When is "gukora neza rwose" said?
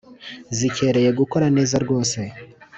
1.19-2.19